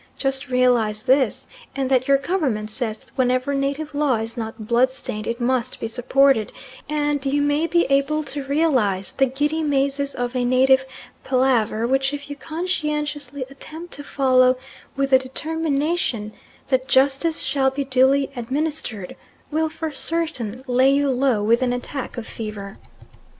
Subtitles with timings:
[0.17, 1.45] Just realise this,
[1.75, 5.79] and that your Government says that whenever native law is not blood stained it must
[5.79, 6.51] be supported,
[6.89, 10.85] and you may be able to realise the giddy mazes of a native
[11.23, 14.57] palaver, which if you conscientiously attempt to follow
[14.95, 16.33] with the determination
[16.69, 19.15] that justice shall be duly administered,
[19.51, 22.79] will for certain lay you low with an attack of fever.